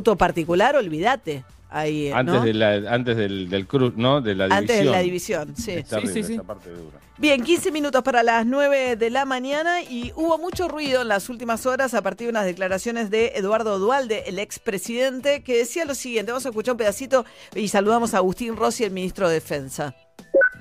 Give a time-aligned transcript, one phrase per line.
[0.00, 1.44] voto particular, olvídate.
[1.72, 2.16] Ahí, ¿no?
[2.16, 4.20] Antes, de la, antes del, del cruz, ¿no?
[4.20, 4.58] De la división.
[4.58, 5.70] Antes de la división, sí.
[5.70, 6.32] Es Sí, terrible sí, sí.
[6.34, 6.98] esa parte dura.
[7.16, 11.28] Bien, 15 minutos para las 9 de la mañana y hubo mucho ruido en las
[11.28, 15.94] últimas horas a partir de unas declaraciones de Eduardo Dualde, el expresidente, que decía lo
[15.94, 16.32] siguiente.
[16.32, 17.24] Vamos a escuchar un pedacito
[17.54, 19.94] y saludamos a Agustín Rossi, el ministro de Defensa.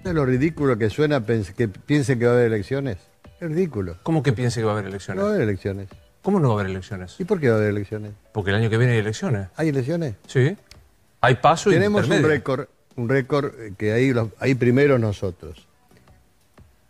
[0.05, 2.97] ¿Es lo ridículo que suena que piense que va a haber elecciones?
[3.39, 3.97] Es ridículo.
[4.03, 5.23] ¿Cómo que piense que va a haber No va a elecciones?
[5.25, 5.87] haber elecciones.
[6.29, 7.15] ¿Cómo no va a haber elecciones?
[7.17, 8.11] ¿Y por qué va a haber elecciones?
[8.31, 9.47] Porque el año que viene hay elecciones.
[9.55, 10.13] ¿Hay elecciones?
[10.27, 10.55] Sí.
[11.21, 15.65] Hay paso y Tenemos un récord, un récord eh, que ahí, los- ahí primero nosotros.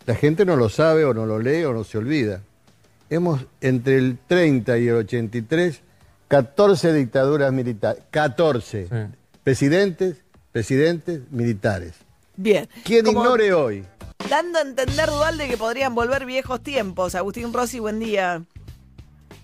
[0.06, 2.42] La gente no lo sabe o no lo lee o no se olvida.
[3.10, 5.84] Hemos entre el 30 y el 83
[6.28, 9.16] 14 dictaduras militares, 14 Sí.
[9.42, 10.18] presidentes,
[10.52, 11.94] presidentes militares.
[12.36, 12.68] Bien.
[12.84, 13.86] Quien Como ignore hoy
[14.30, 17.16] Dando a entender Dualde que podrían volver viejos tiempos.
[17.16, 18.44] Agustín Rossi, buen día.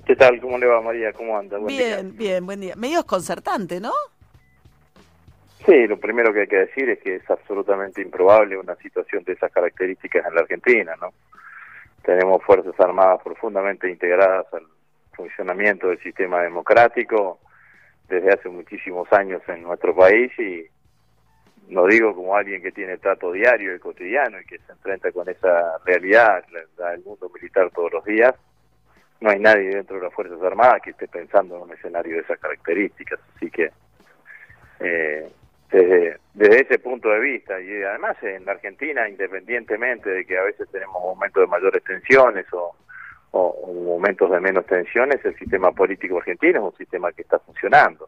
[0.06, 0.40] ¿Qué tal?
[0.40, 1.12] ¿Cómo le va, María?
[1.14, 1.58] ¿Cómo anda?
[1.58, 1.96] Buen día.
[1.96, 2.76] Bien, bien, buen día.
[2.76, 3.92] Medio desconcertante, ¿no?
[5.66, 9.34] Sí, lo primero que hay que decir es que es absolutamente improbable una situación de
[9.34, 11.10] esas características en la Argentina, ¿no?
[12.04, 14.68] Tenemos Fuerzas Armadas profundamente integradas al
[15.16, 17.40] funcionamiento del sistema democrático
[18.08, 20.68] desde hace muchísimos años en nuestro país y
[21.74, 25.28] lo digo como alguien que tiene trato diario y cotidiano y que se enfrenta con
[25.28, 28.36] esa realidad la- la del mundo militar todos los días.
[29.22, 32.22] No hay nadie dentro de las Fuerzas Armadas que esté pensando en un escenario de
[32.22, 33.72] esas características, así que
[34.80, 35.30] eh,
[35.72, 40.44] desde, desde ese punto de vista y además en la Argentina independientemente de que a
[40.44, 42.76] veces tenemos momentos de mayores tensiones o,
[43.34, 48.08] momentos de menos tensiones el sistema político argentino es un sistema que está funcionando.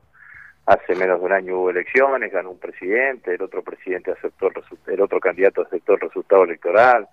[0.65, 4.53] Hace menos de un año hubo elecciones ganó un presidente el otro presidente aceptó el,
[4.93, 7.07] el otro candidato aceptó el resultado electoral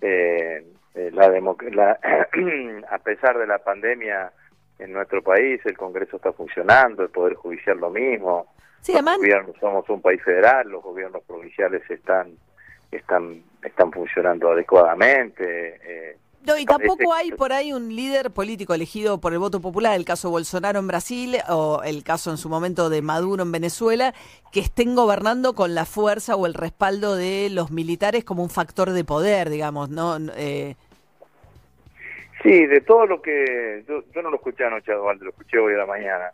[0.00, 0.64] eh,
[0.96, 1.98] eh, la, la
[2.90, 4.32] a pesar de la pandemia
[4.78, 9.18] en nuestro país el Congreso está funcionando el Poder Judicial lo mismo Sí, los además,
[9.18, 12.36] gobiernos somos un país federal, los gobiernos provinciales están
[12.90, 15.80] están están funcionando adecuadamente.
[15.84, 16.16] eh,
[16.46, 20.04] no, y tampoco hay por ahí un líder político elegido por el voto popular, el
[20.04, 24.14] caso Bolsonaro en Brasil o el caso en su momento de Maduro en Venezuela,
[24.52, 28.92] que estén gobernando con la fuerza o el respaldo de los militares como un factor
[28.92, 30.18] de poder, digamos, ¿no?
[30.36, 30.76] Eh,
[32.42, 35.74] Sí, de todo lo que yo, yo no lo escuché anoche, Eduardo, lo escuché hoy
[35.74, 36.30] a la mañana,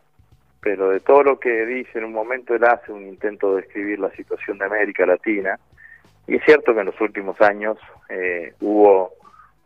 [0.61, 3.99] pero de todo lo que dice en un momento él hace un intento de describir
[4.01, 5.59] la situación de América Latina
[6.27, 9.13] y es cierto que en los últimos años eh, hubo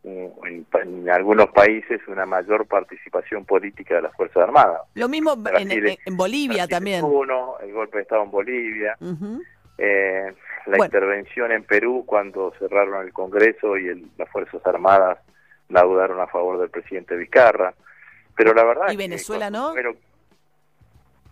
[0.05, 4.83] en, en algunos países una mayor participación política de las Fuerzas Armadas.
[4.95, 7.05] lo mismo en, Brasil- en- en Bolivia Brasil también.
[7.05, 8.97] Uno, el golpe de Estado en Bolivia,
[9.79, 10.33] eh,
[10.67, 10.85] la Bueno.
[10.85, 15.19] intervención en Perú cuando cerraron el Congreso y el- las Fuerzas Armadas
[15.69, 17.75] laudaron a favor del presidente Vizcarra.
[18.37, 19.73] Pero la verdad ¿Y que Venezuela no?
[19.73, 19.97] fueron-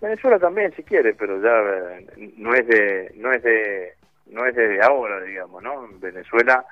[0.00, 3.94] Venezuela también si quiere, pero ya eh, no es de no es de
[4.26, 5.84] no es de ahora, digamos, ¿no?
[5.86, 6.64] En Venezuela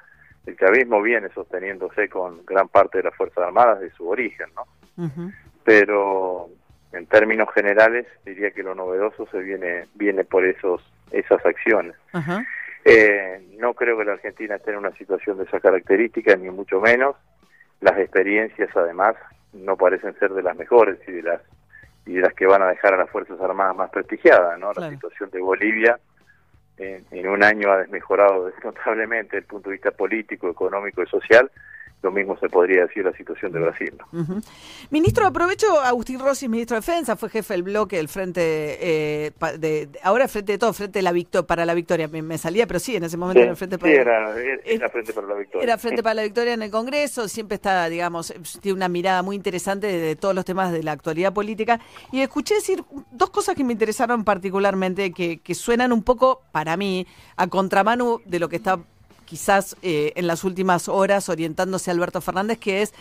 [0.47, 5.11] el chavismo viene sosteniéndose con gran parte de las Fuerzas Armadas de su origen, ¿no?
[5.65, 6.49] Pero
[6.93, 11.95] en términos generales diría que lo novedoso se viene viene por esos esas acciones.
[12.85, 16.81] Eh, no creo que la Argentina esté en una situación de esas características, ni mucho
[16.81, 17.15] menos.
[17.83, 19.17] Las experiencias, además,
[19.53, 21.43] no parecen ser de las mejores y de las
[22.07, 24.59] y de las que van a dejar a las Fuerzas Armadas más prestigiadas.
[24.59, 24.73] ¿no?
[24.73, 24.91] Claro.
[24.91, 26.01] La situación de Bolivia
[26.79, 31.51] en un año ha desmejorado notablemente desde el punto de vista político, económico y social.
[32.03, 33.95] Lo mismo se podría decir de la situación de Brasil.
[34.91, 38.41] Ministro, aprovecho, Agustín Rossi, ministro de Defensa, fue jefe del bloque del Frente,
[38.81, 42.39] eh, de, ahora Frente de todo, Frente de la Victo- para la Victoria, me, me
[42.39, 45.13] salía, pero sí, en ese momento Sí, era el Frente sí, para era, era Frente
[45.13, 45.63] para la Victoria.
[45.65, 49.37] Era Frente para la Victoria en el Congreso, siempre está, digamos, tiene una mirada muy
[49.37, 51.79] interesante de, de todos los temas de la actualidad política.
[52.11, 56.77] Y escuché decir dos cosas que me interesaron particularmente, que, que suenan un poco, para
[56.77, 58.81] mí, a contramano de lo que está
[59.25, 62.93] quizás eh, en las últimas horas orientándose Alberto Fernández, que es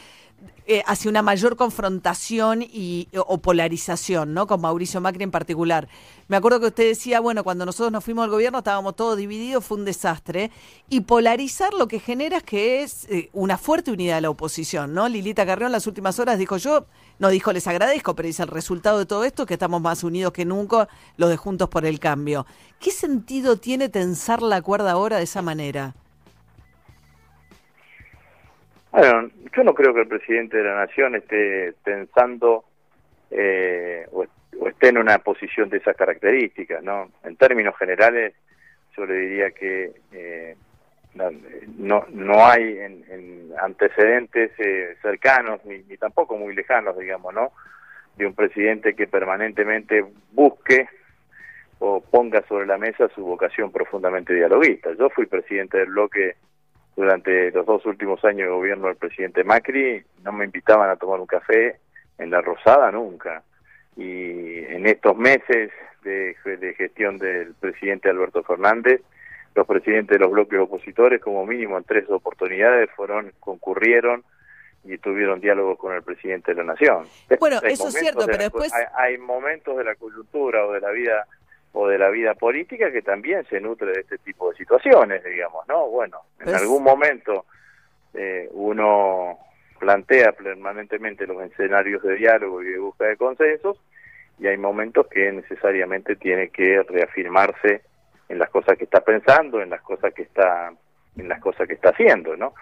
[0.68, 4.48] eh, hacia una mayor confrontación y, o polarización, ¿no?
[4.48, 5.88] Con Mauricio Macri en particular.
[6.28, 9.66] Me acuerdo que usted decía, bueno, cuando nosotros nos fuimos al gobierno estábamos todos divididos,
[9.66, 10.52] fue un desastre.
[10.88, 14.94] Y polarizar lo que genera es que es eh, una fuerte unidad de la oposición,
[14.94, 15.10] ¿no?
[15.10, 16.86] Lilita Carrión en las últimas horas dijo yo,
[17.20, 20.04] no dijo les agradezco, pero dice el resultado de todo esto es que estamos más
[20.04, 20.88] unidos que nunca,
[21.18, 22.46] los de Juntos por el Cambio.
[22.80, 25.96] ¿Qué sentido tiene tensar la cuerda ahora de esa manera?
[28.92, 32.66] Bueno, yo no creo que el presidente de la Nación esté pensando
[33.30, 34.26] eh, o,
[34.68, 37.10] esté en una posición de esas características, ¿no?
[37.24, 38.34] En términos generales,
[38.98, 40.56] yo le diría que eh,
[41.78, 47.52] no, no, hay en antecedentes eh, cercanos ni, ni tampoco muy lejanos, digamos, ¿no?
[48.16, 50.88] de un presidente que permanentemente busque
[51.80, 54.92] o ponga sobre la mesa su vocación profundamente dialoguista.
[54.98, 56.36] Yo fui presidente del bloque
[57.06, 61.20] durante los dos últimos años de gobierno del presidente Macri, no me invitaban a tomar
[61.20, 61.78] un café
[62.20, 63.42] en la Rosada nunca.
[63.98, 65.72] Y en estos meses
[66.04, 69.02] de, de gestión del presidente Alberto Fernández,
[69.56, 74.24] los presidentes de los bloques opositores, como mínimo en tres oportunidades, fueron concurrieron
[74.84, 77.06] y tuvieron diálogo con el presidente de la nación.
[77.40, 80.72] Bueno, Hay eso es cierto, pero la- después- hay, hay momentos de la coyuntura o
[80.74, 81.28] de la vida
[81.74, 85.68] o de la vida política que también se nutre de este tipo de situaciones, digamos,
[85.68, 85.88] ¿no?
[85.88, 87.46] Bueno, en Pues- algún momento
[88.14, 89.38] eh, uno
[89.80, 93.82] plantea permanentemente los escenarios de diálogo y de búsqueda de consensos
[94.38, 97.82] y hay momentos que necesariamente tiene que reafirmarse
[98.28, 100.72] en las cosas que está pensando, en las cosas que está
[101.18, 102.54] en las cosas que está haciendo, ¿no?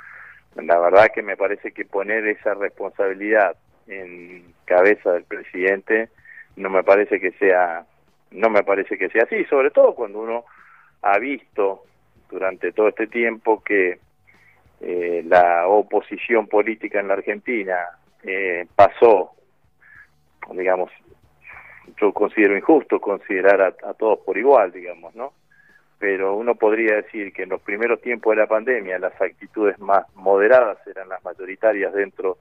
[0.56, 3.56] La verdad que me parece que poner esa responsabilidad
[3.88, 6.10] en cabeza del presidente
[6.56, 7.86] no me parece que sea
[8.32, 10.46] no me parece que sea así, sobre todo cuando uno
[11.02, 11.84] ha visto
[12.30, 14.00] durante todo este tiempo que
[14.82, 17.78] eh, la oposición política en la Argentina
[18.24, 19.32] eh, pasó,
[20.52, 20.92] digamos,
[22.00, 25.34] yo considero injusto considerar a, a todos por igual, digamos, ¿no?
[25.98, 30.06] Pero uno podría decir que en los primeros tiempos de la pandemia las actitudes más
[30.16, 32.38] moderadas eran las mayoritarias dentro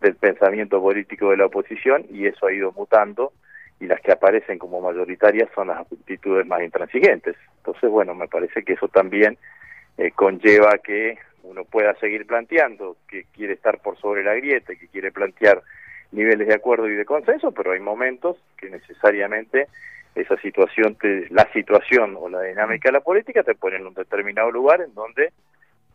[0.00, 3.32] del pensamiento político de la oposición y eso ha ido mutando
[3.80, 7.36] y las que aparecen como mayoritarias son las actitudes más intransigentes.
[7.58, 9.38] Entonces, bueno, me parece que eso también
[9.96, 14.88] eh, conlleva que uno pueda seguir planteando que quiere estar por sobre la grieta, que
[14.88, 15.62] quiere plantear
[16.12, 19.68] niveles de acuerdo y de consenso, pero hay momentos que necesariamente
[20.14, 23.94] esa situación, te, la situación o la dinámica de la política te pone en un
[23.94, 25.32] determinado lugar en donde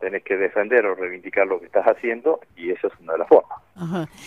[0.03, 3.27] tenés que defender o reivindicar lo que estás haciendo y esa es una de las
[3.27, 3.59] formas.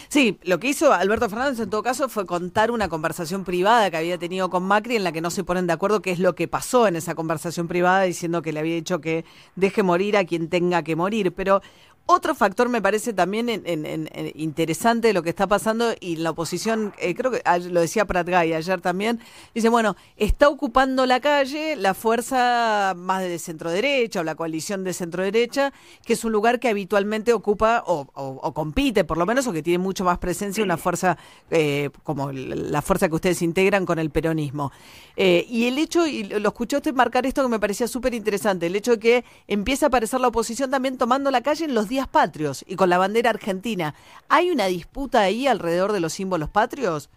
[0.09, 3.97] Sí, lo que hizo Alberto Fernández en todo caso fue contar una conversación privada que
[3.97, 6.35] había tenido con Macri en la que no se ponen de acuerdo qué es lo
[6.35, 9.25] que pasó en esa conversación privada diciendo que le había dicho que
[9.55, 11.33] deje morir a quien tenga que morir.
[11.33, 11.61] Pero
[12.07, 13.49] otro factor me parece también
[14.37, 18.29] interesante de lo que está pasando y la oposición, eh, creo que lo decía Prat
[18.29, 19.21] Gay ayer también,
[19.55, 24.85] dice, bueno, está ocupando la calle la fuerza más de centro derecha o la coalición
[24.85, 25.73] de centro derecha,
[26.05, 28.07] que es un lugar que habitualmente ocupa o,
[28.55, 31.19] compite por lo menos o que tiene mucho más presencia una fuerza
[31.51, 34.71] eh, como la fuerza que ustedes integran con el peronismo.
[35.17, 38.67] Eh, y el hecho, y lo escuché usted marcar esto que me parecía súper interesante,
[38.67, 41.89] el hecho de que empieza a aparecer la oposición también tomando la calle en los
[41.89, 43.95] días patrios y con la bandera argentina.
[44.29, 47.11] ¿Hay una disputa ahí alrededor de los símbolos patrios?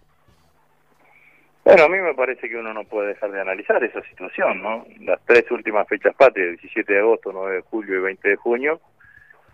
[1.64, 4.86] Bueno, a mí me parece que uno no puede dejar de analizar esa situación, ¿no?
[5.00, 8.80] Las tres últimas fechas patrias, 17 de agosto, 9 de julio y 20 de junio,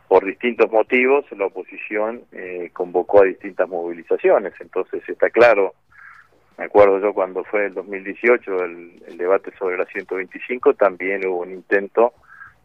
[0.08, 4.54] por distintos motivos, la oposición eh, convocó a distintas movilizaciones.
[4.60, 5.74] Entonces está claro,
[6.58, 11.40] me acuerdo yo cuando fue el 2018 el, el debate sobre la 125, también hubo
[11.40, 12.14] un intento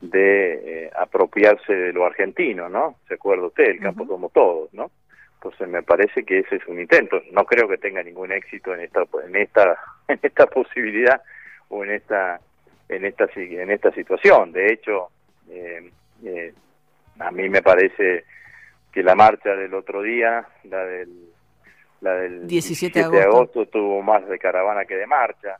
[0.01, 2.95] de eh, apropiarse de lo argentino, ¿no?
[3.07, 3.65] ¿Se acuerda usted?
[3.65, 4.89] El campo somos todos, ¿no?
[5.35, 7.21] Entonces me parece que ese es un intento.
[7.31, 9.77] No creo que tenga ningún éxito en esta en esta
[10.07, 11.21] en esta posibilidad
[11.69, 12.39] o en esta
[12.89, 14.51] en esta en esta situación.
[14.51, 15.09] De hecho,
[15.49, 15.91] eh,
[16.25, 16.53] eh,
[17.19, 18.25] a mí me parece
[18.91, 21.09] que la marcha del otro día, la del
[22.01, 23.59] la del 17 de 17 de agosto.
[23.61, 25.57] agosto tuvo más de caravana que de marcha.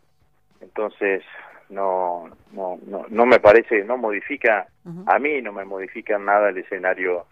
[0.60, 1.24] Entonces
[1.72, 4.68] no no no, no me parece no modifica
[5.08, 7.26] a mí no me modifica nada el escenario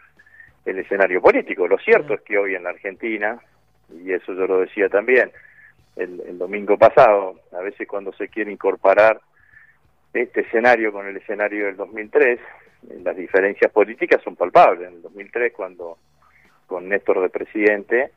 [0.65, 1.67] el escenario político.
[1.67, 3.39] Lo cierto es que hoy en la Argentina,
[3.89, 5.31] y eso yo lo decía también
[5.95, 9.19] el, el domingo pasado, a veces cuando se quiere incorporar
[10.13, 14.87] este escenario con el escenario del 2003, eh, las diferencias políticas son palpables.
[14.87, 15.97] En el 2003, cuando
[16.67, 18.11] con Néstor de presidente,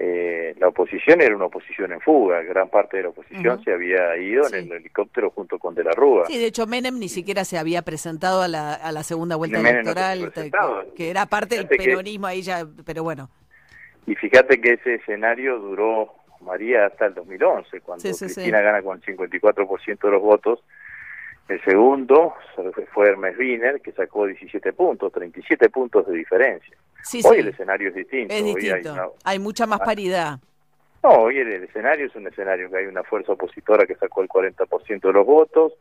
[0.00, 2.40] eh, la oposición era una oposición en fuga.
[2.42, 4.56] Gran parte de la oposición se había ido Sí.
[4.56, 6.26] en el helicóptero junto con De la Rúa.
[6.26, 9.58] Sí, de hecho Menem ni siquiera se había presentado a la, a la segunda vuelta
[9.58, 10.94] Menem no electoral, te- presentado.
[10.94, 13.28] que era parte del que- peronismo ahí ya, pero bueno.
[14.06, 18.24] Y fíjate que ese escenario duró, María, hasta el 2011, cuando sí, sí.
[18.24, 20.60] Cristina gana con 54% de los votos.
[21.48, 22.34] El segundo
[22.92, 26.76] fue Hermes Wiener, que sacó 17 puntos, 37 puntos de diferencia.
[27.02, 28.34] Sí, Hoy sí, el escenario es distinto.
[28.34, 28.92] es hoy hay distinto.
[28.92, 29.84] una- Hay mucha más Ah.
[29.84, 30.38] paridad.
[31.02, 34.20] No, hoy el, el escenario es un escenario que hay una fuerza opositora que sacó
[34.20, 35.72] el 40% de los votos,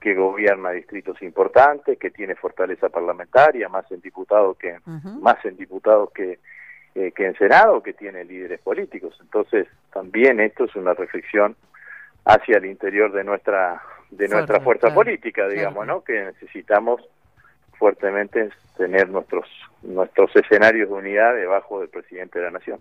[0.00, 4.76] que gobierna distritos importantes, que tiene fortaleza parlamentaria, más en diputados que
[5.22, 6.40] más en diputados que,
[6.96, 9.16] eh, que en Senado, que tiene líderes políticos.
[9.22, 11.54] Entonces, también esto es una reflexión
[12.24, 15.98] hacia el interior de nuestra de Fuerte, nuestra fuerza claro, política, digamos, claro.
[15.98, 16.04] ¿no?
[16.04, 17.00] Que necesitamos
[17.78, 19.46] fuertemente tener nuestros
[19.82, 22.80] nuestros escenarios de unidad debajo del presidente de la nación.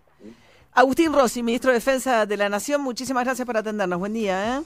[0.73, 3.99] Agustín Rossi, ministro de Defensa de la Nación, muchísimas gracias por atendernos.
[3.99, 4.57] Buen día.
[4.57, 4.61] ¿eh?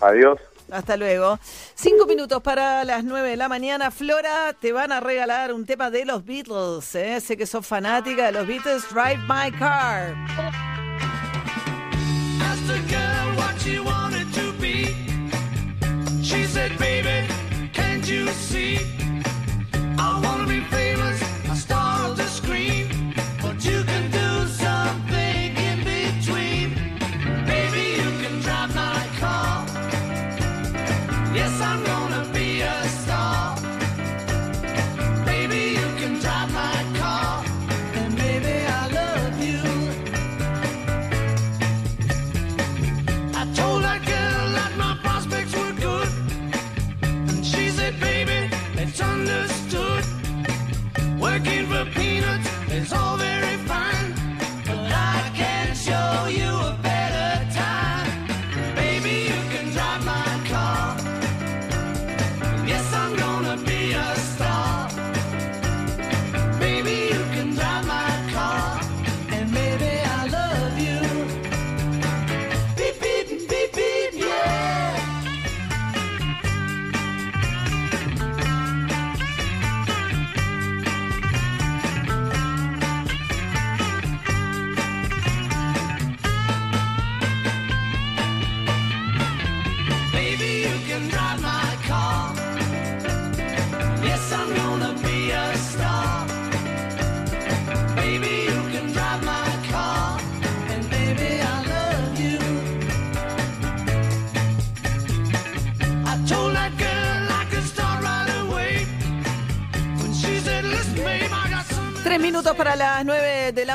[0.00, 0.40] Adiós.
[0.70, 1.38] Hasta luego.
[1.74, 3.90] Cinco minutos para las nueve de la mañana.
[3.90, 6.94] Flora, te van a regalar un tema de los Beatles.
[6.94, 7.20] ¿eh?
[7.20, 8.88] Sé que sos fanática de los Beatles.
[8.92, 10.14] Drive My Car.
[12.56, 14.45] asked a girl what she wanted to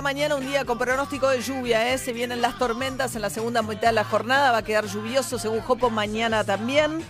[0.01, 1.93] mañana, un día con pronóstico de lluvia.
[1.93, 1.97] ¿eh?
[1.97, 4.51] Se vienen las tormentas en la segunda mitad de la jornada.
[4.51, 7.03] Va a quedar lluvioso según Jopo mañana también.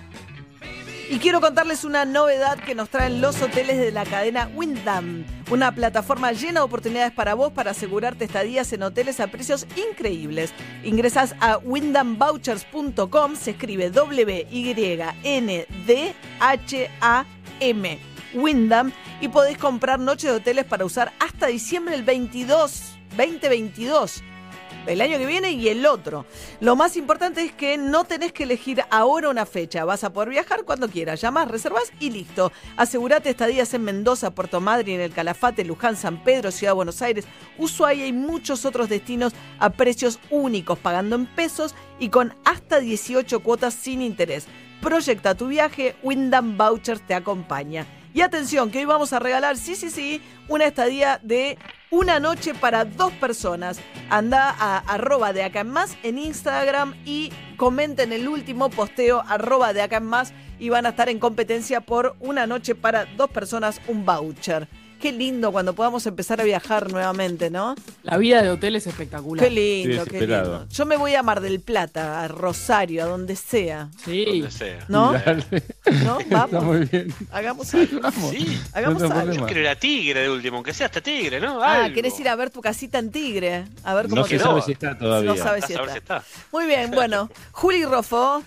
[1.10, 5.26] Y quiero contarles una novedad que nos traen los hoteles de la cadena Windham.
[5.50, 10.54] Una plataforma llena de oportunidades para vos para asegurarte estadías en hoteles a precios increíbles.
[10.84, 14.52] Ingresas a windhamvouchers.com, se escribe W-Y-N-D-H-A-M.
[19.22, 24.24] Y podés comprar noches de hoteles para usar hasta diciembre del 22, 2022
[24.88, 26.26] el año que viene y el otro.
[26.60, 29.86] Lo más importante es que no tenés que elegir ahora una fecha.
[29.86, 31.22] Vas a poder viajar cuando quieras.
[31.22, 32.52] Llamás, reservas y listo.
[32.78, 37.26] Asegurate estadías en Mendoza, Puerto Madryn, el Calafate, Luján, San Pedro, Ciudad de Buenos Aires,
[37.58, 43.42] Ushuaia y muchos otros destinos a precios únicos, pagando en pesos y con hasta 18
[43.42, 44.48] cuotas sin interés.
[44.82, 47.86] Proyecta tu viaje, Windham Vouchers te acompaña.
[48.14, 51.58] Y atención, que hoy vamos a regalar, sí, sí, sí, una estadía de
[51.92, 53.80] una noche para dos personas.
[54.10, 59.72] Anda a arroba de acá en más en Instagram y comenten el último posteo arroba
[59.72, 63.30] de acá en más y van a estar en competencia por una noche para dos
[63.30, 64.68] personas, un voucher.
[65.02, 67.74] Qué lindo cuando podamos empezar a viajar nuevamente, ¿no?
[68.04, 69.44] La vida de hotel es espectacular.
[69.44, 70.68] Qué lindo, qué lindo.
[70.70, 73.90] Yo me voy a Mar del Plata, a Rosario, a donde sea.
[74.06, 74.26] Sí.
[74.26, 74.86] Donde sea.
[74.90, 75.14] ¿No?
[75.14, 75.44] Dale.
[76.04, 76.20] ¿No?
[76.20, 76.64] Está Vamos.
[76.64, 77.14] muy bien.
[77.32, 78.12] Hagamos algo.
[78.32, 78.62] Sí.
[78.74, 79.34] Hagamos No algo.
[79.34, 81.64] Yo quiero ir a Tigre de último, aunque sea hasta Tigre, ¿no?
[81.64, 81.96] Ah, Algo.
[81.96, 83.66] querés ir a ver tu casita en Tigre.
[83.84, 84.44] A ver cómo No se no.
[84.44, 85.32] sabe si está todavía.
[85.32, 85.92] No sabes si está.
[85.92, 86.24] si está.
[86.52, 87.28] Muy bien, bueno.
[87.54, 88.44] Juli Rofo.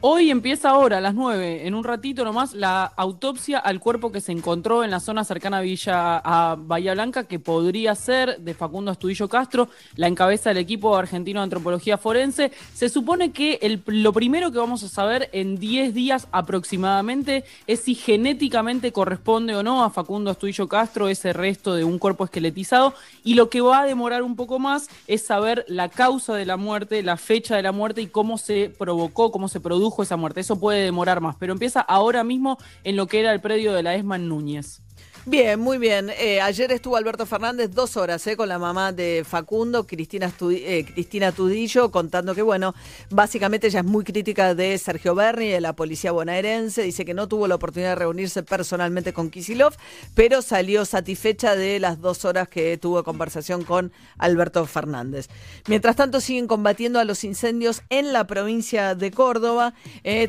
[0.00, 4.20] Hoy empieza ahora, a las 9, en un ratito nomás, la autopsia al cuerpo que
[4.20, 8.54] se encontró en la zona cercana a Villa a Bahía Blanca, que podría ser de
[8.54, 12.52] Facundo Astudillo Castro, la encabeza del equipo argentino de antropología forense.
[12.72, 17.96] Se supone que lo primero que vamos a saber en 10 días aproximadamente es si
[17.96, 22.94] genéticamente corresponde o no a Facundo Astudillo Castro ese resto de un cuerpo esqueletizado.
[23.24, 26.56] Y lo que va a demorar un poco más es saber la causa de la
[26.56, 30.40] muerte, la fecha de la muerte y cómo se provocó, cómo se produjo esa muerte.
[30.40, 33.82] Eso puede demorar más, pero empieza ahora mismo en lo que era el predio de
[33.82, 34.82] la ESMA en Núñez.
[35.30, 36.08] Bien, muy bien.
[36.18, 40.86] Eh, ayer estuvo Alberto Fernández dos horas eh, con la mamá de Facundo, Cristina, eh,
[40.90, 42.74] Cristina Tudillo, contando que, bueno,
[43.10, 46.80] básicamente ella es muy crítica de Sergio Berni, de la policía bonaerense.
[46.80, 49.74] Dice que no tuvo la oportunidad de reunirse personalmente con Kisilov,
[50.14, 55.28] pero salió satisfecha de las dos horas que tuvo conversación con Alberto Fernández.
[55.66, 59.74] Mientras tanto, siguen combatiendo a los incendios en la provincia de Córdoba,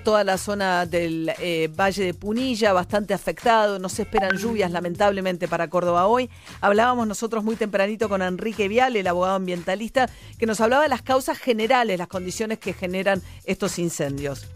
[0.04, 1.32] toda la zona del
[1.80, 3.80] Valle de Punilla, bastante afectado.
[3.80, 6.30] No se esperan lluvias, lamentablemente, para Córdoba hoy.
[6.62, 11.02] Hablábamos nosotros muy tempranito con Enrique Vial, el abogado ambientalista, que nos hablaba de las
[11.02, 14.48] causas generales, las condiciones que generan estos incendios.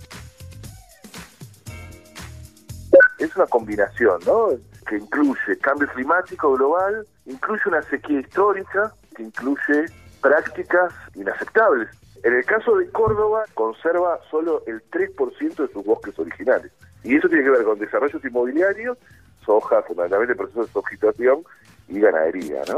[3.24, 4.50] es una combinación, ¿no?
[4.88, 9.86] Que incluye cambio climático global, incluye una sequía histórica, que incluye
[10.22, 11.90] prácticas inaceptables.
[12.24, 16.72] En el caso de Córdoba, conserva solo el 3% de sus bosques originales.
[17.04, 18.98] Y eso tiene que ver con desarrollos inmobiliarios,
[19.46, 21.44] soja, fundamentalmente procesos de sojitación
[21.90, 22.78] y ganadería, ¿no?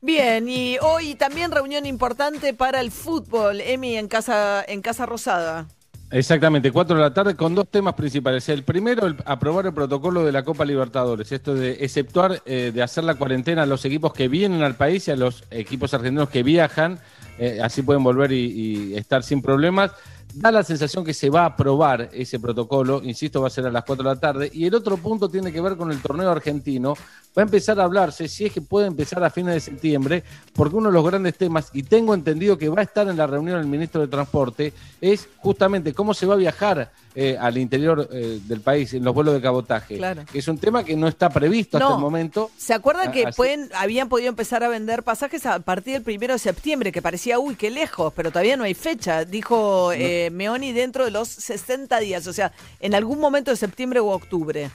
[0.00, 5.66] Bien, y hoy también reunión importante para el fútbol, Emi, en Casa, en casa Rosada.
[6.10, 8.46] Exactamente, 4 de la tarde con dos temas principales.
[8.50, 11.32] El primero, el- aprobar el protocolo de la Copa Libertadores.
[11.32, 15.08] Esto de exceptuar, eh, de hacer la cuarentena a los equipos que vienen al país
[15.08, 16.98] y a los equipos argentinos que viajan.
[17.38, 19.90] eh, así pueden volver y, y estar sin problemas.
[20.34, 23.70] Da la sensación que se va a aprobar ese protocolo, insisto, va a ser a
[23.70, 24.50] las 4 de la tarde.
[24.52, 26.94] Y el otro punto tiene que ver con el torneo argentino.
[27.36, 30.24] Va a empezar a hablarse, si es que puede empezar a fines de septiembre,
[30.54, 33.26] porque uno de los grandes temas, y tengo entendido que va a estar en la
[33.26, 38.08] reunión el ministro de Transporte, es justamente cómo se va a viajar eh, al interior
[38.12, 39.96] eh, del país en los vuelos de cabotaje.
[39.96, 40.24] Claro.
[40.30, 42.50] Que es un tema que no está previsto hasta el momento.
[42.56, 46.02] ¿Se acuerdan Ah, que así- pueden, habían podido empezar a vender pasajes a partir del
[46.02, 49.24] primero de septiembre, que parecía, uy, qué lejos, pero todavía no hay fecha?
[49.24, 54.00] Dijo eh, Meoni dentro de los 60 días, o sea, en algún momento de septiembre
[54.00, 54.70] u octubre.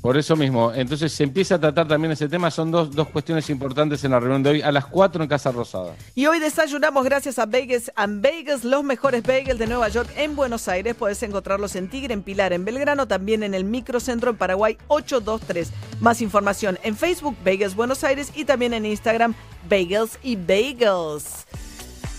[0.00, 0.72] Por eso mismo.
[0.74, 2.50] Entonces se empieza a tratar también ese tema.
[2.50, 5.52] Son dos, dos cuestiones importantes en la reunión de hoy, a las 4 en Casa
[5.52, 5.94] Rosada.
[6.14, 10.36] Y hoy desayunamos gracias a Bagels and Bagels, los mejores bagels de Nueva York en
[10.36, 10.94] Buenos Aires.
[10.94, 15.70] Puedes encontrarlos en Tigre, en Pilar, en Belgrano, también en el Microcentro en Paraguay 823.
[16.00, 19.34] Más información en Facebook, Bagels Buenos Aires y también en Instagram,
[19.68, 21.46] Bagels y Bagels.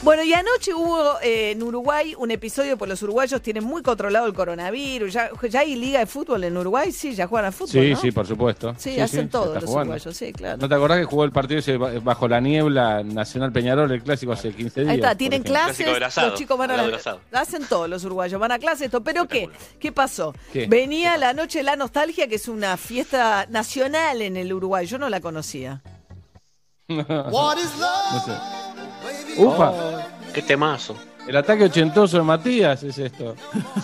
[0.04, 4.26] Bueno, y anoche hubo eh, en Uruguay un episodio, pues los uruguayos tienen muy controlado
[4.26, 5.14] el coronavirus.
[5.14, 6.92] ¿Ya, ya hay liga de fútbol en Uruguay?
[6.92, 7.96] Sí, ya juegan a fútbol, Sí, ¿no?
[7.98, 8.74] sí, por supuesto.
[8.80, 9.92] Sí, hacen todo está los jugando.
[9.94, 10.58] uruguayos, sí, claro.
[10.58, 14.02] ¿No te acordás que jugó el partido ese ba- bajo la niebla Nacional Peñarol, el
[14.02, 14.90] clásico, hace 15 días?
[14.92, 18.40] Ahí está, por tienen clases, asado, los chicos van a la- hacen todos los uruguayos,
[18.40, 19.50] van a clase esto, pero ¿qué?
[19.80, 20.34] ¿Qué pasó?
[20.52, 20.66] ¿Qué?
[20.66, 24.98] Venía la noche de la nostalgia, que es una fiesta nacional en el Uruguay, yo
[24.98, 25.84] no la conocía.
[26.90, 28.32] No sé.
[29.38, 29.74] Ufa,
[30.34, 30.96] Qué temazo.
[31.28, 33.36] el ataque ochentoso de Matías es esto.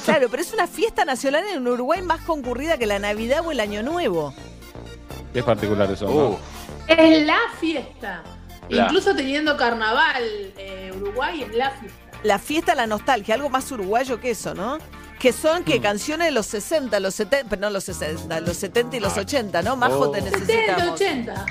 [0.06, 3.60] Claro, pero es una fiesta nacional en Uruguay más concurrida que la Navidad o el
[3.60, 4.34] Año Nuevo.
[5.34, 6.12] Es particular eso, ¿no?
[6.30, 6.38] Uh,
[6.88, 8.24] Es la fiesta.
[8.70, 8.84] La.
[8.86, 10.24] Incluso teniendo carnaval,
[10.58, 11.98] eh, Uruguay es la fiesta.
[12.24, 14.78] La fiesta de la nostalgia, algo más uruguayo que eso, ¿no?
[15.20, 15.66] Que son Mm.
[15.66, 19.18] que canciones de los 60, los 70, pero no los 60, los 70 y los
[19.18, 19.76] 80, ¿no?
[19.76, 20.12] Majo, Oh.
[20.12, 20.94] te 70, necesitamos.
[20.94, 21.46] 80.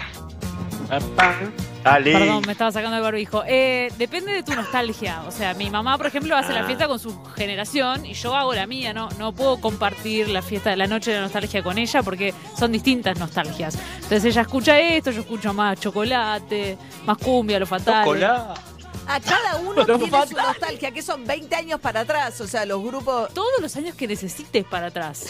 [1.83, 2.13] Dale.
[2.13, 3.45] Perdón, me estaba sacando el barbijo.
[3.47, 5.23] Eh, depende de tu nostalgia.
[5.29, 6.65] O sea, mi mamá, por ejemplo, hace la Ah.
[6.65, 8.93] fiesta con su generación y yo hago la mía.
[8.93, 12.35] No, no puedo compartir la fiesta de la noche de la nostalgia con ella porque
[12.59, 13.79] son distintas nostalgias.
[13.97, 18.05] Entonces ella escucha esto, yo escucho más chocolate, más cumbia, lo fatal.
[18.05, 18.61] Chocolate.
[19.09, 20.29] A cada uno Pero tiene fatal.
[20.29, 23.33] su nostalgia, que son 20 años para atrás, o sea, los grupos...
[23.33, 25.27] Todos los años que necesites para atrás.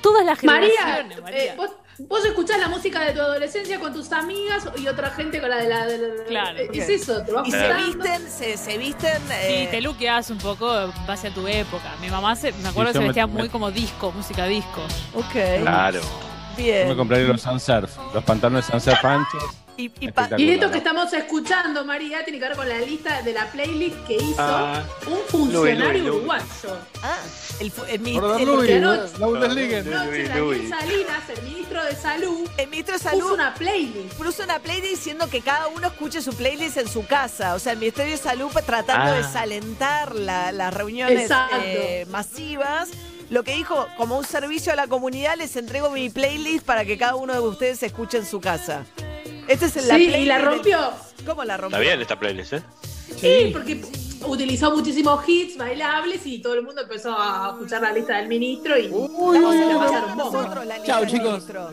[0.00, 1.44] Todas las María, generaciones, María.
[1.52, 5.40] eh, vos, vos escuchás la música de tu adolescencia con tus amigas y otra gente
[5.40, 5.86] con la de la...
[5.86, 6.58] de la- Claro.
[6.58, 9.16] eh, Es eso, te vas Y se visten, se, se visten...
[9.28, 11.94] Sí, eh, te luqueas un poco en base a tu época.
[12.00, 14.82] Mi mamá, se, me acuerdo Sí, que se vestía me- muy como disco, música disco.
[15.14, 16.00] ok, Claro.
[16.00, 16.88] Yo bien.
[16.88, 19.42] me compraría los Sunsurf, los pantalones Sunsurf anchos.
[19.78, 20.10] Y, y.
[20.38, 23.96] Y esto que estamos escuchando, María, tiene que ver con la lista de la playlist
[24.06, 24.82] que hizo Ah.
[25.06, 26.78] un funcionario Louis, uruguayo.
[27.02, 27.18] ah,
[27.60, 29.78] el, el, mi- Gordon el- Louis, anoche- la Bundesliga.
[29.80, 30.68] Anoche Louis, Daniel Louis.
[30.70, 34.14] Salinas, el ministro de Salud, el ministro de puso Salud una playlist.
[34.14, 37.54] puso una playlist diciendo que cada uno escuche su playlist en su casa.
[37.54, 39.16] O sea, el Ministerio de Salud tratando Ah.
[39.16, 41.30] de desalentar la- las reuniones
[41.62, 42.88] eh, masivas.
[43.28, 46.96] Lo que dijo, como un servicio a la comunidad, les entrego mi playlist para que
[46.96, 48.84] cada uno de ustedes escuche en su casa.
[49.48, 50.78] Este es el Sí, y la del- rompió.
[51.26, 51.78] ¿Cómo la rompió?
[51.78, 52.62] Está bien esta playlist, ¿eh?
[53.16, 53.82] Sí, porque
[54.26, 58.76] utilizó muchísimos hits bailables y todo el mundo empezó a escuchar la lista del ministro
[58.76, 60.64] y Estamos se la pasaron bomba.
[60.64, 61.44] la Chao, chicos.
[61.44, 61.70] Esto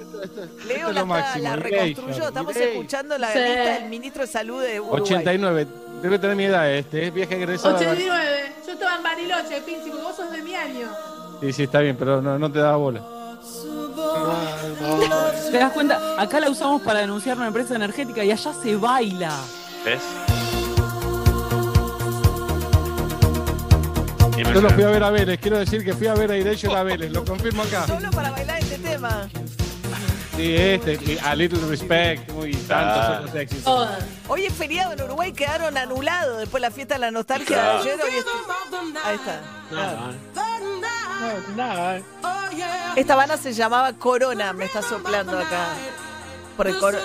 [0.68, 2.28] Leo es la, lo máximo, la reconstruyó.
[2.28, 3.40] Estamos escuchando la Sí.
[3.40, 5.02] lista del ministro de Salud de Uruguay.
[5.02, 5.68] 89.
[6.02, 7.76] Debe tener mi edad este, es viaje egresado.
[7.76, 8.54] 89.
[8.68, 10.90] Yo estaba en Bariloche, Pinchi, porque vos sos de mi año.
[11.42, 13.02] Sí, sí, está bien, pero no, no te daba bola.
[15.52, 16.00] ¿Te das cuenta?
[16.22, 19.32] Acá la usamos para denunciar una empresa energética y allá se baila.
[19.86, 20.02] ¿Ves?
[24.54, 26.76] Yo lo fui a ver a Vélez, quiero decir que fui a ver a Irello
[26.76, 27.88] a Vélez, lo confirmo acá.
[27.88, 29.28] Solo para bailar este tema.
[30.36, 33.22] Sí, este, A Little Respect, muy tantos Ah.
[33.66, 34.02] otros.
[34.28, 37.70] Hoy es feriado en Uruguay, quedaron anulados después de la fiesta de la nostalgia de
[37.70, 38.00] ayer.
[38.04, 38.26] Hoy es-
[39.06, 39.40] Ahí está.
[39.70, 39.98] claro.
[42.96, 45.68] Esta banda se llamaba Corona, me está soplando acá.
[46.58, 47.00] Por el coro-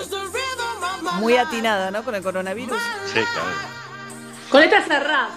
[1.15, 2.03] Muy atinada, ¿no?
[2.03, 2.77] Con el coronavirus.
[3.07, 3.49] Sí, claro.
[4.51, 5.29] Con esta cerrás.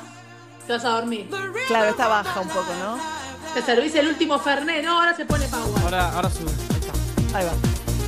[0.66, 1.28] Te vas a dormir.
[1.66, 2.98] Claro, está baja un poco, ¿no?
[3.54, 4.85] Te servís el último Fernet.
[4.85, 5.82] No, ahora se pone power.
[5.85, 6.50] Ahora, ahora sube.
[6.50, 7.38] Ahí está.
[7.38, 7.52] Ahí va.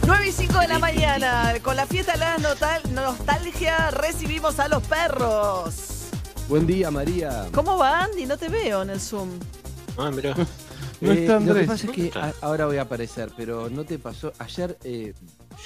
[0.07, 4.69] 9 y 5 de la mañana, con la fiesta de la nostal- nostalgia, recibimos a
[4.69, 5.75] los perros.
[6.49, 7.47] Buen día, María.
[7.55, 8.27] ¿Cómo va Andy?
[8.27, 9.31] No te veo en el Zoom.
[9.97, 10.35] Ah, mirá.
[11.01, 11.67] No Eh, está Lo que Andrés.
[11.67, 14.33] pasa es que a- ahora voy a aparecer, pero no te pasó.
[14.39, 15.13] Ayer eh,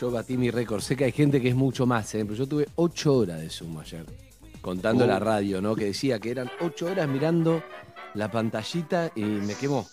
[0.00, 0.80] yo batí mi récord.
[0.80, 3.50] Sé que hay gente que es mucho más, eh, pero yo tuve ocho horas de
[3.50, 4.04] Zoom ayer.
[4.62, 5.08] Contando Uh.
[5.08, 5.76] la radio, ¿no?
[5.76, 7.62] Que decía que eran ocho horas mirando
[8.14, 9.86] la pantallita y me quemó.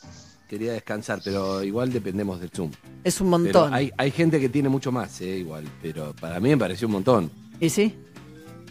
[0.48, 2.72] Quería descansar, pero igual dependemos del Zoom.
[3.04, 3.74] Es un montón.
[3.74, 5.66] hay, hay gente que tiene mucho más, eh, igual.
[5.82, 7.30] Pero para mí me pareció un montón.
[7.60, 7.94] ¿Y sí?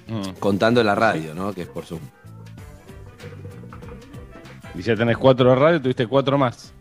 [0.09, 0.39] Mm.
[0.41, 1.53] Contando la radio, ¿no?
[1.53, 2.01] Que es por Zoom.
[4.75, 6.73] Y ya tenés cuatro de radio, tuviste cuatro más.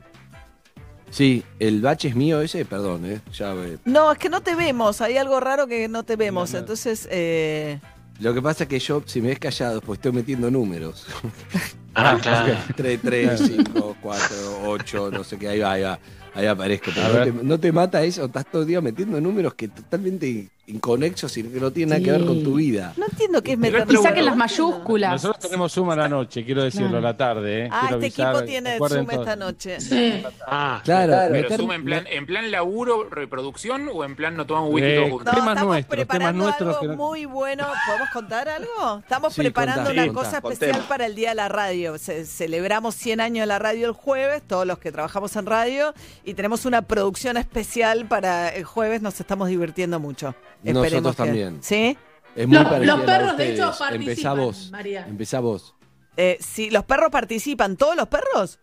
[1.10, 3.22] Sí, el bache es mío ese, perdón, ¿eh?
[3.38, 5.00] Ya, eh, No, es que no te vemos.
[5.00, 6.50] Hay algo raro que no te vemos.
[6.50, 6.60] No, no.
[6.62, 7.80] Entonces, eh,
[8.20, 11.06] Lo que pasa es que yo, si me ves callado, pues estoy metiendo números.
[11.96, 12.56] Ah, claro.
[12.76, 16.00] 3, 3, 5, 4, 8, no sé qué, ahí va, ahí va.
[16.34, 16.90] Ahí aparezco.
[16.92, 19.68] Pero A no te, no te mata eso, estás todo el día metiendo números que
[19.68, 22.94] totalmente inconexos y que no tienen nada que ver con tu vida.
[22.96, 25.12] no entiendo qué es meter Y saquen las mayúsculas.
[25.12, 27.66] Nosotros tenemos Zoom a la noche, quiero decirlo, a la tarde.
[27.66, 27.70] ¿eh?
[27.70, 29.22] Ah, Quiero este avisar, equipo tiene recuerden Zoom todo.
[29.22, 29.82] esta noche.
[29.82, 30.24] Sí.
[30.48, 34.46] Ah, Claro, Pero meter- Zoom en plan, en plan laburo, reproducción o en plan no
[34.46, 35.34] tomamos whisky Eh, todos No, juntos.
[35.34, 37.68] Temas estamos nuestros, preparando nuestros algo que no- muy bueno.
[37.86, 39.00] ¿Podemos contar algo?
[39.00, 41.98] Estamos Sí, preparando contá, una cosa especial para el Día de la Radio.
[41.98, 45.94] Ce- celebramos 100 años de la radio el jueves, todos los que trabajamos en radio,
[46.24, 49.02] y tenemos una producción especial para el jueves.
[49.02, 50.34] Nos estamos divirtiendo mucho.
[50.72, 51.58] Nosotros que- también.
[51.62, 51.98] ¿Sí?
[52.36, 53.92] Es muy Los, parecido los perros, de hecho, ustedes.
[53.92, 54.70] Empezá participan, vos.
[54.72, 55.06] María.
[55.08, 55.76] Empezá vos.
[56.18, 57.76] Eh, sí, ¿Los perros participan?
[57.76, 58.60] ¿Todos los perros?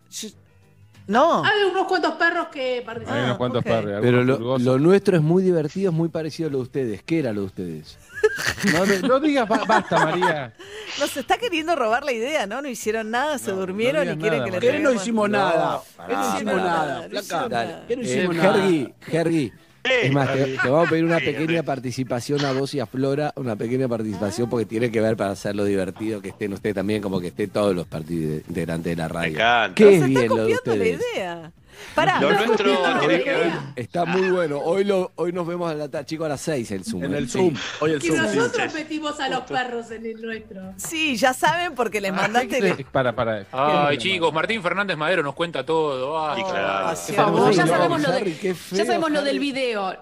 [1.07, 1.43] No.
[1.43, 3.17] Hay unos cuantos perros que participan.
[3.17, 3.67] Hay unos cuantos ok.
[3.67, 7.03] perros, Pero lo, lo nuestro es muy divertido, es muy parecido a lo de ustedes.
[7.03, 7.97] ¿Qué era lo de ustedes?
[9.07, 10.53] No, digas ba- basta, María.
[10.99, 12.61] Nos está queriendo robar la idea, ¿no?
[12.61, 14.71] No hicieron nada, se No, durmieron no y quieren nada, que le.
[14.71, 15.81] ¿Qué no hicimos nada?
[16.07, 17.07] ¿Qué no hicimos nada?
[17.07, 17.83] no Flaca.
[19.83, 23.33] Es más, te, te vamos a pedir una pequeña participación a vos y a Flora,
[23.35, 27.19] una pequeña participación porque tiene que ver para hacerlo divertido, que estén ustedes también, como
[27.19, 29.31] que estén todos los partidos integrantes de la me radio.
[29.33, 29.75] encanta.
[29.75, 31.01] ¿Qué Nos es bien lo de la ustedes?
[31.15, 31.51] idea.
[31.95, 32.19] Pará.
[32.21, 33.51] Lo nuestro tiene que ver.
[33.75, 34.59] Está muy bueno.
[34.59, 37.03] Hoy lo, hoy nos vemos a la tarde, chicos, a las 6 el Zoom.
[37.03, 37.17] En ¿eh?
[37.17, 37.37] el Sí.
[37.37, 37.53] Zoom.
[37.81, 38.27] Hoy el Que Zoom.
[38.29, 38.37] sí.
[38.37, 40.61] nosotros metimos a los perros en el nuestro.
[40.77, 42.69] Sí, ya saben porque les mandaste.
[42.69, 43.45] Eh, Para, para.
[43.51, 46.27] Ay, chicos, Martín Fernández Madero nos cuenta todo.
[46.29, 46.89] Ay, Y claro.
[46.91, 49.95] Oh, sí, Harry, ya no, sabemos, lo de, ya sabemos lo del video,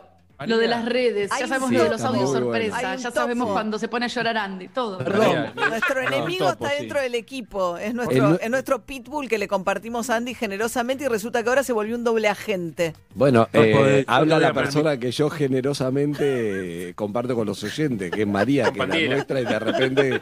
[0.47, 2.45] lo de las redes, ya sabemos Sí, lo de los audios bueno.
[2.45, 3.53] Sorpresa, ya sabemos topo.
[3.53, 4.99] cuando se pone a llorar Andy, todo.
[4.99, 6.81] María, Nuestro No, enemigo topo, está sí.
[6.83, 7.77] dentro del equipo.
[7.77, 11.49] Es nuestro, nue- es nuestro pitbull que le compartimos a Andy generosamente y resulta que
[11.49, 12.93] ahora se volvió un doble agente.
[13.15, 18.21] Bueno, No, eh, habla la a persona que yo generosamente comparto con los oyentes, que
[18.21, 20.21] es María, que es la nuestra, y de repente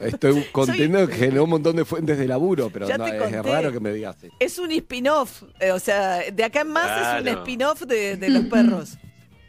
[0.00, 3.92] estoy contento que generó un montón de fuentes de laburo, pero es raro que me
[3.92, 4.16] digas.
[4.38, 5.42] Es un spin-off.
[5.60, 8.96] eh, o sea, de acá en más es un spin-off de, de los perros.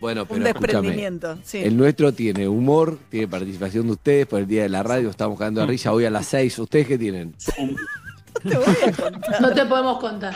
[0.03, 0.67] Bueno, Un pero escúchame.
[0.67, 1.37] desprendimiento.
[1.45, 1.59] Sí.
[1.59, 5.39] El nuestro tiene humor, tiene participación de ustedes por el día de la radio, estamos
[5.39, 6.59] cagando de risa hoy a las 6.
[6.59, 7.33] ¿Ustedes qué tienen?
[8.43, 9.41] Te voy a contar.
[9.41, 10.35] No te podemos contar.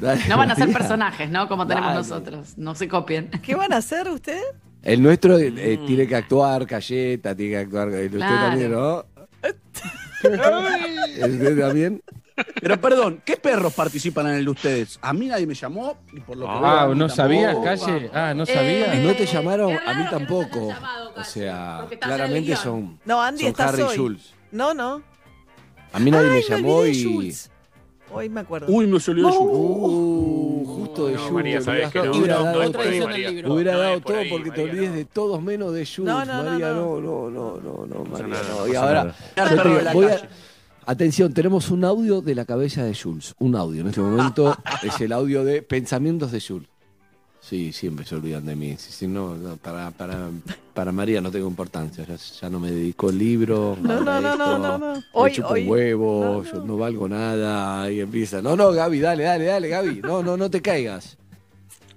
[0.00, 1.46] Dale, No van a ser personajes, ¿no?
[1.46, 2.00] Como tenemos Dale.
[2.00, 3.30] nosotros, no se copien.
[3.44, 4.42] ¿Qué van a hacer ustedes?
[4.82, 7.90] El nuestro eh, tiene que actuar, Cayeta, tiene que actuar.
[7.94, 8.48] eh, Usted Claro.
[8.48, 9.04] también, ¿no?
[10.24, 12.02] ¿Usted también?
[12.60, 14.98] Pero perdón, ¿qué perros participan en el de ustedes?
[15.02, 18.10] A mí nadie me llamó y por lo que Ah, ¿no sabías, Calle?
[18.12, 18.94] Ah, ¿no sabías?
[18.94, 19.76] Eh, ¿No te llamaron?
[19.86, 20.68] A mí no tampoco.
[21.16, 23.96] O sea, claramente son, No, Andy, son estás Harry hoy.
[23.96, 24.34] Jules.
[24.52, 25.02] No, no.
[25.92, 27.04] A mí nadie Ay, me llamó y.
[27.04, 27.50] Jules.
[28.12, 28.66] Hoy me acuerdo.
[28.68, 29.56] Uy, me salió de Jules.
[29.56, 31.32] Uh, justo de No, Jules.
[31.32, 32.82] María, sabes no, Hubiera no, dado todo.
[33.08, 33.54] libro.
[33.54, 34.96] Hubiera dado ahí, porque te María, olvides no.
[34.96, 36.12] de todos menos de Jules.
[36.12, 36.74] No, no, no, María, no.
[36.74, 38.66] no, no, no, no, no, María, no.
[38.66, 39.14] no Y ahora,
[39.92, 40.28] voy a-.
[40.90, 43.32] Atención, tenemos un audio de la cabeza de Jules.
[43.38, 43.82] Un audio.
[43.82, 46.68] En este momento es el audio de Pensamientos de Jules.
[47.40, 48.74] Sí, siempre se olvidan de mí.
[48.76, 50.30] Si, si no, no, para, para,
[50.74, 52.04] para María no tengo importancia.
[52.04, 53.78] Ya, ya no me dedico al libro.
[53.80, 54.96] No, no, no, no, no, no.
[54.96, 55.68] me Hoy, chupo hoy.
[55.68, 56.44] huevo, no, no.
[56.44, 57.88] yo no valgo nada.
[57.88, 58.42] Y empieza.
[58.42, 60.00] No, no, Gaby, dale, dale, dale, Gaby.
[60.02, 61.16] No, no, no te caigas.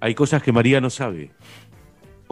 [0.01, 1.32] Hay cosas que María no sabe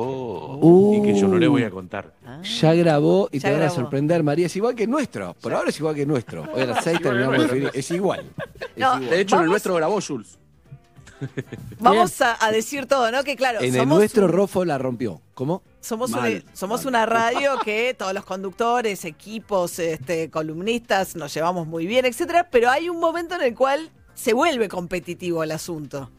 [0.04, 0.94] Oh.
[0.96, 2.14] y que yo no le voy a contar.
[2.44, 4.46] Ya grabó y Ya te van a sorprender, María.
[4.48, 5.34] Es igual que nuestro.
[5.42, 6.44] Por ahora es igual que nuestro.
[6.54, 7.72] Hoy a las 6 terminamos de definir.
[7.74, 8.26] Es igual.
[8.60, 9.10] Es No, igual.
[9.10, 10.38] De hecho, en el nuestro grabó Jules.
[11.80, 13.24] Vamos a, a decir todo, ¿no?
[13.24, 15.22] Que claro, En el somos nuestro un- Rofo la rompió.
[15.36, 15.62] ¿Cómo?
[15.80, 16.88] Somos, Mal, una, somos mal.
[16.90, 22.70] una radio que todos los conductores, equipos, este, columnistas nos llevamos muy bien, etcétera, pero
[22.70, 26.10] hay un momento en el cual se vuelve competitivo el asunto.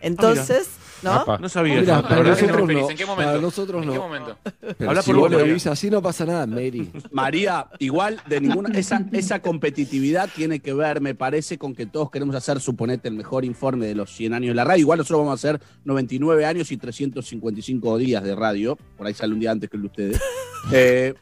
[0.00, 0.68] Entonces,
[1.02, 1.12] ¿No?
[1.12, 1.38] Apa.
[1.38, 2.08] No sabía Mira, eso.
[2.08, 2.90] para que nosotros no.
[2.90, 3.30] ¿En qué momento?
[3.30, 3.92] Para nosotros ¿En no.
[3.92, 4.38] qué momento?
[4.80, 6.90] Habla si por vos lo vivís así no pasa nada, Mary.
[7.12, 8.70] María, igual de ninguna.
[8.78, 13.14] Esa, esa competitividad tiene que ver, me parece, con que todos queremos hacer, suponete, el
[13.14, 14.80] mejor informe de los 100 años de la radio.
[14.80, 18.76] Igual nosotros vamos a hacer 99 años y 355 días de radio.
[18.96, 20.20] Por ahí sale un día antes que el de ustedes.
[20.72, 21.12] Eh,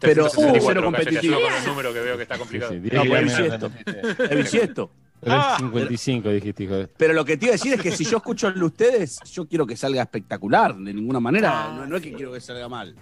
[0.00, 1.34] pero 364, cero competitivo.
[1.34, 2.72] con un número que veo que está complicado.
[2.72, 3.70] Sí, sí, No, días bisiesto.
[4.30, 4.90] Es bisiesto.
[5.20, 6.86] 355 dijiste, hijo de...
[6.88, 9.20] Pero lo que te iba a decir es que si yo escucho el de ustedes,
[9.32, 10.76] yo quiero que salga espectacular.
[10.76, 11.72] De ninguna manera.
[11.74, 12.94] No, no es que quiero que salga mal.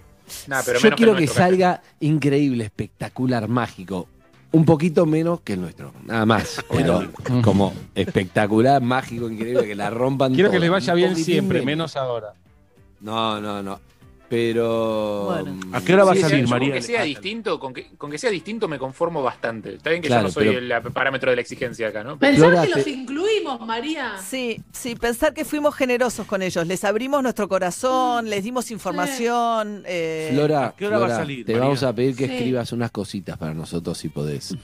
[0.47, 4.07] Nah, pero Yo menos quiero que salga increíble, espectacular, mágico.
[4.51, 6.63] Un poquito menos que el nuestro, nada más.
[6.71, 7.11] Pero
[7.43, 12.33] como espectacular, mágico, increíble, que la rompan Quiero que les vaya bien siempre, menos ahora.
[13.01, 13.79] No, no, no.
[14.29, 15.23] Pero.
[15.25, 15.59] Bueno.
[15.71, 16.69] ¿A qué hora va a salir, yo María?
[16.69, 19.75] Con que sea distinto, con que, con que sea distinto me conformo bastante.
[19.75, 22.17] Está bien que Claro, yo no soy pero- el parámetro de la exigencia acá, ¿no?
[22.19, 24.13] Pensar Flora, que te- los incluimos, María.
[24.21, 26.67] Sí, sí, pensar que fuimos generosos con ellos.
[26.67, 29.83] Les abrimos nuestro corazón, les dimos información.
[29.85, 31.65] eh, Flora, ¿A qué hora va a salir, te María?
[31.65, 32.33] vamos a pedir que Sí.
[32.33, 34.55] escribas unas cositas para nosotros si podés.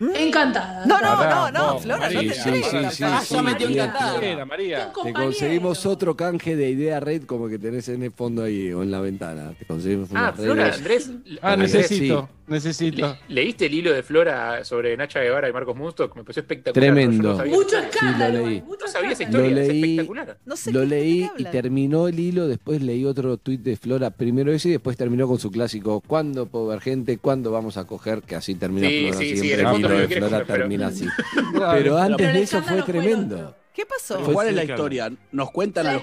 [0.00, 0.86] Encantada.
[0.86, 2.32] No, no, Pará, no, no, vos, Flora, no María.
[2.32, 2.70] te Sí, entregues.
[2.70, 4.18] sí, sí, Ah, sí, ya metió bien, encantada.
[4.24, 4.92] Era, María.
[5.04, 8.82] Te conseguimos otro canje de idea red como que tenés en el fondo ahí o
[8.82, 9.52] en la ventana.
[9.58, 10.74] Te conseguimos Ah, unas Flora.
[10.74, 11.10] Andrés.
[11.42, 13.16] Ah, Andrés, necesito, necesito.
[13.28, 16.14] le- ¿Leíste el hilo de Flora sobre Nacha Guevara y Marcos Mustok?
[16.16, 16.72] Me pareció espectacular.
[16.92, 17.34] Tremendo.
[17.38, 18.32] No, Mucho escándalo.
[18.34, 18.54] Sí, lo leí.
[18.56, 19.82] hay, mucho No sabía esa historia, Lo es leí.
[19.90, 20.38] espectacular.
[20.44, 24.52] No sé Lo leí y terminó el hilo, después leí otro tuit de Flora, primero
[24.52, 27.18] ese y después terminó con su clásico ¿Cuándo puedo ver gente?
[27.18, 28.22] ¿Cuándo vamos a coger?
[28.22, 30.86] Que así termina Sí, Flora sí, sí, el el fondo de Flora coger, pero- termina
[30.88, 31.06] así.
[31.52, 33.56] Pero antes Pero de eso fue tremendo.
[33.74, 34.20] ¿Qué pasó?
[34.32, 35.10] ¿Cuál es la historia?
[35.32, 36.00] Nos cuentan a La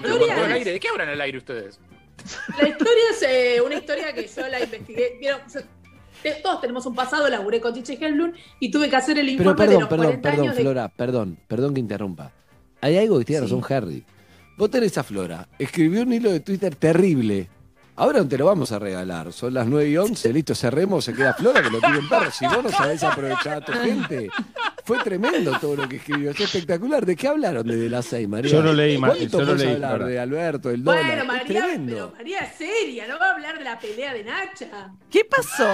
[0.64, 0.70] que.
[0.72, 1.78] ¿De qué hablan al aire ustedes?
[2.60, 5.16] La historia es eh, una historia que yo la investigué.
[5.20, 5.66] Vieron, yo- te-
[6.42, 9.62] todos tenemos un pasado, laburé con Chiche Helblum y tuve que hacer el Pero informe
[9.62, 10.62] de perdón, los perdón, 40 perdón, años de...
[10.62, 12.32] Flora, perdón, perdón que interrumpa.
[12.80, 13.54] Hay algo que tiene Sí.
[13.54, 14.04] razón Harry.
[14.56, 17.48] Vos tenés a Flora, escribió un hilo de Twitter terrible.
[17.96, 19.32] Ahora no te lo vamos a regalar.
[19.32, 22.30] Son las 9 y 11, listo, cerremos, se queda Flora que lo tiene en perro.
[22.30, 24.28] Si vos no sabés aprovechar a tu gente.
[24.88, 27.04] Fue tremendo todo lo que escribió, es espectacular.
[27.04, 28.50] ¿De qué hablaron desde las 6, María?
[28.50, 31.04] Yo lo leí, Ma- ¿Cuánto yo podés leí, hablar de Alberto, el dólar?
[31.04, 31.92] Bueno, es María, tremendo.
[31.94, 34.90] pero María es seria, no va a hablar de la pelea de Nacha.
[35.10, 35.68] ¿Qué pasó?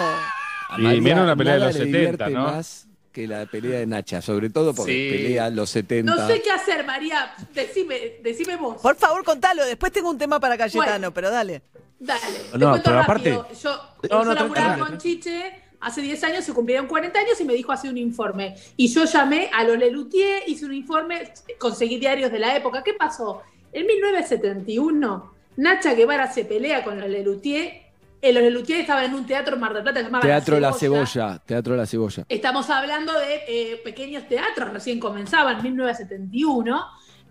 [0.79, 2.43] Y María menos la pelea de los le 70, divierte ¿no?
[2.45, 5.17] más que la pelea de Nacha, sobre todo porque Sí.
[5.17, 6.13] pelea los 70.
[6.17, 7.33] No sé qué hacer, María.
[7.55, 8.83] Decime, decime vos.
[8.83, 9.65] Por favor, contalo.
[9.65, 11.63] Después tengo un tema para Cayetano, pero dale.
[12.01, 13.41] Dale, te No, cuento pero rápido.
[13.43, 13.71] aparte- Yo,
[14.03, 17.55] No, yo no, laburaba con Chiche, hace 10 años se cumplieron 40 años y me
[17.55, 18.57] dijo hacer un informe.
[18.77, 22.83] Y yo llamé a los Lelutier, hice un informe, conseguí diarios de la época.
[22.83, 23.43] ¿Qué pasó?
[23.73, 27.85] En 1971, Nacha Guevara se pelea con los Lelutier.
[28.23, 31.43] Eh, los Lelutier estaban en un teatro en Mar del Plata llamado Teatro La Cebolla,
[31.45, 32.25] Teatro La Cebolla.
[32.29, 36.87] Estamos hablando de eh, pequeños teatros, recién comenzaban, 1971.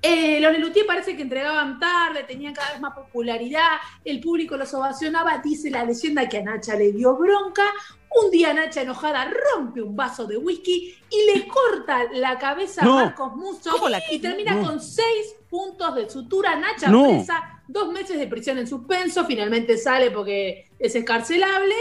[0.06, 4.74] Eh, los Lelutier parece que entregaban tarde, tenían cada vez más popularidad, el público los
[4.74, 7.64] ovacionaba, dice la leyenda que a Nacha le dio bronca.
[8.22, 13.00] Un día Nacha enojada rompe un vaso de whisky y le corta la cabeza No.
[13.00, 14.68] a Marcos Musso ¿Cómo la- y termina No.
[14.68, 16.56] con seis puntos de sutura.
[16.56, 17.08] Nacha No.
[17.10, 21.76] presa, dos meses de prisión en suspenso, finalmente sale porque es escarcelable.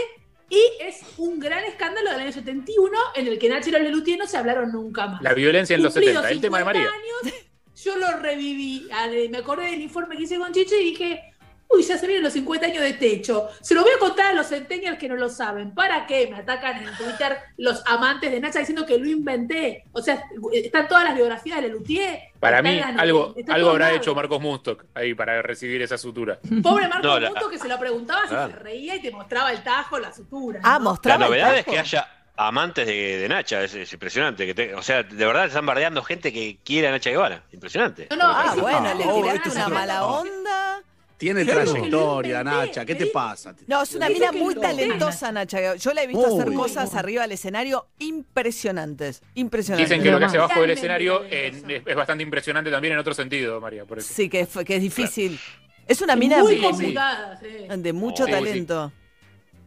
[0.49, 4.19] Y es un gran escándalo del año 71 en el que Nacha y los Lelutier
[4.19, 5.21] no se hablaron nunca más.
[5.21, 7.01] La violencia en los Cumplidos 70, el tema de 50 María.
[7.31, 7.35] años,
[7.83, 8.87] yo lo reviví.
[9.31, 11.32] Me acordé del informe que hice con Chiche y dije,
[11.75, 13.49] uy, ya se vienen los 50 años de techo.
[13.61, 15.73] Se lo voy a contar a los centennials que no lo saben.
[15.73, 16.27] ¿Para qué?
[16.27, 19.85] Me atacan en Twitter los amantes de Nacha diciendo que lo inventé.
[19.91, 22.19] O sea, están todas las biografías de Lelutier.
[22.39, 26.39] Para mí, las- algo, algo habrá hecho Marcos Mustok ahí para recibir esa sutura.
[26.61, 28.51] Pobre Marco No, la- Musto que se lo preguntabas y Claro.
[28.53, 30.59] se reía y te mostraba el tajo, la sutura.
[30.63, 30.73] Ah, ¿no?
[30.73, 31.25] La mostraba.
[31.25, 34.45] el novedad es que haya amantes de, de Nacha, es, es impresionante.
[34.45, 37.43] Que te- o sea, de verdad están bardeando gente que quiere a Nacha Guevara.
[37.51, 38.07] Impresionante.
[38.09, 39.03] No, no, Ah, es bueno, le
[39.37, 40.81] es una mala onda.
[41.23, 41.71] Tiene Claro.
[41.71, 42.85] trayectoria, Nacha.
[42.85, 43.55] ¿Qué te pasa?
[43.67, 45.75] No, es una mina muy talentosa, Nacha.
[45.75, 49.21] Yo la he visto hacer cosas arriba del escenario impresionantes.
[49.35, 49.89] Impresionantes.
[49.89, 51.63] Dicen que lo que hace abajo del escenario es,
[51.95, 53.85] bastante impresionante también en otro sentido, María.
[53.85, 54.13] Por eso.
[54.13, 55.39] Sí, que es, que es difícil.
[55.87, 57.47] Es una mina muy complicada, sí.
[57.77, 58.91] de mucho talento.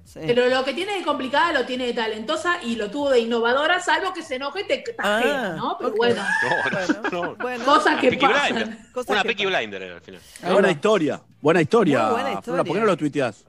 [0.05, 0.21] Sí.
[0.25, 3.81] Pero lo que tiene de complicada lo tiene de talentosa y lo tuvo de innovadora,
[3.81, 5.77] salvo que se enoje y te tajea, Ah, ¿no?
[5.79, 7.35] Pero bueno, No, no, no.
[7.37, 8.55] Bueno, cosas que pasan.
[8.55, 8.79] Blinder.
[8.93, 9.59] Cosas Una que Peaky pasan.
[9.61, 10.21] Blinder era al final.
[10.53, 11.21] Buena historia.
[11.41, 12.03] Buena historia.
[12.05, 12.81] Muy buena Flora, ¿por qué historia.
[12.81, 13.45] no lo tuiteás?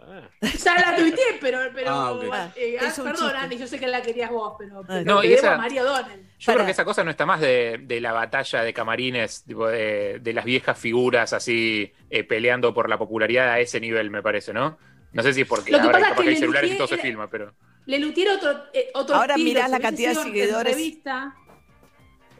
[0.63, 3.35] Ya la tuiteé, pero, pero Ah, eh, Es un perdón.
[3.35, 6.21] Andy, yo sé que la querías vos, pero, pero No, y esa- María O'Donnell.
[6.37, 6.55] Yo Para.
[6.57, 10.19] creo que esa cosa no está más de, de la batalla de camarines, tipo de,
[10.21, 14.53] de las viejas figuras así eh, peleando por la popularidad a ese nivel, me parece,
[14.53, 14.77] ¿no?
[15.13, 16.77] No sé si es porque Lo que ahora pasa es que hay que celulares y
[16.77, 17.53] todo se filma, pero.
[17.85, 20.77] Le Lutier otro, eh, otro Ahora estilo, mirás si la cantidad de seguidores.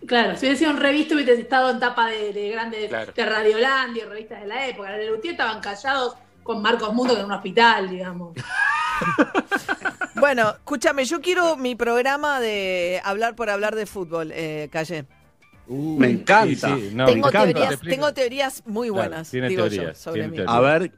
[0.08, 3.12] Claro, si hubiese sido un revista hubiese estado en tapa de, de grandes Claro.
[3.13, 4.89] de Radiolandia y revistas de la época.
[4.91, 8.34] Los Lelutier estaban callados con Marcos Mundo que en un hospital, digamos.
[10.15, 15.06] Bueno, escúchame, yo quiero mi programa de hablar por hablar de fútbol, eh, Calle.
[15.67, 16.70] Me encanta.
[16.76, 17.43] Sí, sí, no, tengo, me encanta.
[17.43, 17.96] teorías, Te explico.
[17.96, 20.36] tengo teorías muy Claro, buenas, tiene digo teorías, yo, sobre tiene mí.
[20.38, 20.56] teorías.
[20.56, 20.91] A ver,